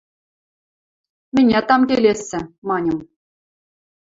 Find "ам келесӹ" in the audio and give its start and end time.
1.75-2.39